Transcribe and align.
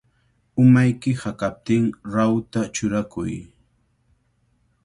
Umayki 0.61 1.11
hakaptin 1.23 1.83
rahuta 2.13 2.61
churakuy. 2.75 3.33